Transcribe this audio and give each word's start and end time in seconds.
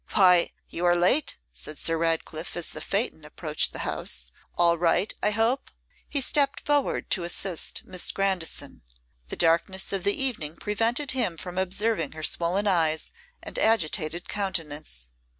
'Why, 0.15 0.49
you 0.67 0.83
are 0.85 0.95
late,' 0.95 1.37
said 1.53 1.77
Sir 1.77 1.95
Ratcliffe, 1.95 2.57
as 2.57 2.69
the 2.69 2.81
phaeton 2.81 3.23
approached 3.23 3.71
the 3.71 3.85
house. 3.85 4.31
'All 4.57 4.75
right, 4.75 5.13
I 5.21 5.29
hope?' 5.29 5.69
He 6.09 6.21
stepped 6.21 6.65
forward 6.65 7.11
to 7.11 7.23
assist 7.23 7.83
Miss 7.85 8.11
Grandison. 8.11 8.81
The 9.27 9.35
darkness 9.35 9.93
of 9.93 10.03
the 10.03 10.19
evening 10.19 10.55
prevented 10.55 11.11
him 11.11 11.37
from 11.37 11.59
observing 11.59 12.13
her 12.13 12.23
swollen 12.23 12.65
eyes 12.65 13.11
and 13.43 13.59
agitated 13.59 14.27
countenance. 14.27 15.13